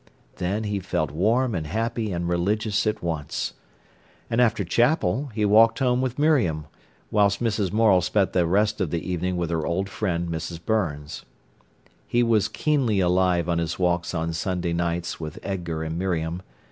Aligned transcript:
Then 0.37 0.63
he 0.63 0.79
felt 0.79 1.11
warm 1.11 1.53
and 1.53 1.67
happy 1.67 2.11
and 2.11 2.27
religious 2.27 2.87
at 2.87 3.03
once. 3.03 3.53
And 4.31 4.41
after 4.41 4.63
chapel 4.63 5.27
he 5.27 5.45
walked 5.45 5.77
home 5.77 6.01
with 6.01 6.17
Miriam, 6.17 6.65
whilst 7.11 7.39
Mrs. 7.39 7.71
Morel 7.71 8.01
spent 8.01 8.33
the 8.33 8.47
rest 8.47 8.81
of 8.81 8.89
the 8.89 9.07
evening 9.07 9.37
with 9.37 9.51
her 9.51 9.63
old 9.63 9.89
friend, 9.89 10.27
Mrs. 10.27 10.59
Burns. 10.65 11.23
He 12.07 12.23
was 12.23 12.47
keenly 12.47 12.99
alive 12.99 13.47
on 13.47 13.59
his 13.59 13.77
walks 13.77 14.15
on 14.15 14.33
Sunday 14.33 14.73
nights 14.73 15.19
with 15.19 15.37
Edgar 15.43 15.83
and 15.83 15.99
Miriam. 15.99 16.41